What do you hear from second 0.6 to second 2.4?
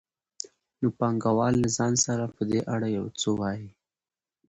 نو پانګوال له ځان سره